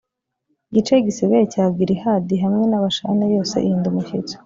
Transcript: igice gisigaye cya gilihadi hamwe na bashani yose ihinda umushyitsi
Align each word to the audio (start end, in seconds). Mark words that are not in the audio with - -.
igice 0.69 0.93
gisigaye 1.05 1.45
cya 1.53 1.65
gilihadi 1.77 2.35
hamwe 2.43 2.63
na 2.67 2.79
bashani 2.83 3.25
yose 3.35 3.55
ihinda 3.65 3.87
umushyitsi 3.89 4.33